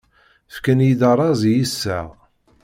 [0.53, 2.07] Fkan-iyi-d arraz i yiseɣ.